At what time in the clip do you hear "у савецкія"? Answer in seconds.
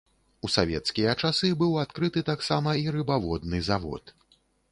0.47-1.11